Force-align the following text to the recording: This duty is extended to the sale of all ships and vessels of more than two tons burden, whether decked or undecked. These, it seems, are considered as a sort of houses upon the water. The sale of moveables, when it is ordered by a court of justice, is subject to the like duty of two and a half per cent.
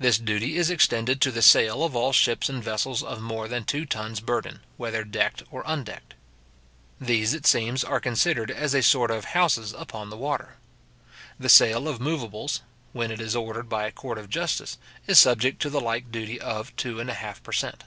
This 0.00 0.18
duty 0.18 0.56
is 0.56 0.70
extended 0.70 1.20
to 1.20 1.30
the 1.30 1.40
sale 1.40 1.84
of 1.84 1.94
all 1.94 2.12
ships 2.12 2.48
and 2.48 2.60
vessels 2.60 3.00
of 3.00 3.20
more 3.22 3.46
than 3.46 3.64
two 3.64 3.86
tons 3.86 4.18
burden, 4.18 4.58
whether 4.76 5.04
decked 5.04 5.44
or 5.52 5.62
undecked. 5.64 6.14
These, 7.00 7.32
it 7.32 7.46
seems, 7.46 7.84
are 7.84 8.00
considered 8.00 8.50
as 8.50 8.74
a 8.74 8.82
sort 8.82 9.12
of 9.12 9.26
houses 9.26 9.72
upon 9.72 10.10
the 10.10 10.16
water. 10.16 10.56
The 11.38 11.48
sale 11.48 11.86
of 11.86 12.00
moveables, 12.00 12.60
when 12.92 13.12
it 13.12 13.20
is 13.20 13.36
ordered 13.36 13.68
by 13.68 13.86
a 13.86 13.92
court 13.92 14.18
of 14.18 14.28
justice, 14.28 14.78
is 15.06 15.20
subject 15.20 15.62
to 15.62 15.70
the 15.70 15.80
like 15.80 16.10
duty 16.10 16.40
of 16.40 16.74
two 16.74 16.98
and 16.98 17.08
a 17.08 17.14
half 17.14 17.40
per 17.44 17.52
cent. 17.52 17.84